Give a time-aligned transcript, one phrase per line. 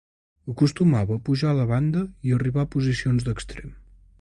[0.53, 3.73] Acostumava a pujar la banda i arribar a posicions d'extrem.